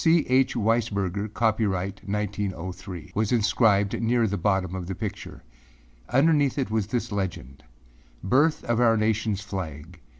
âC. 0.01 0.25
H. 0.29 0.55
Weisberger, 0.55 1.31
Copyright 1.31 2.01
1903,â 2.09 3.15
was 3.15 3.31
inscribed 3.31 4.01
near 4.01 4.25
the 4.25 4.35
bottom 4.35 4.73
of 4.73 4.87
the 4.87 4.95
picture. 4.95 5.43
Underneath 6.09 6.57
it 6.57 6.71
was 6.71 6.87
this 6.87 7.11
legend; 7.11 7.63
âBirth 8.25 8.63
of 8.63 8.79
our 8.81 8.97
nationâs 8.97 9.43
flag. 9.43 9.99